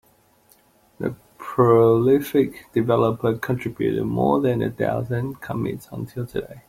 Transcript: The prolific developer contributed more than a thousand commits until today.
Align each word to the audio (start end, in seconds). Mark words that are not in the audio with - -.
The 0.99 1.13
prolific 1.37 2.73
developer 2.73 3.37
contributed 3.37 4.03
more 4.03 4.41
than 4.41 4.63
a 4.63 4.71
thousand 4.71 5.41
commits 5.41 5.87
until 5.91 6.25
today. 6.25 6.57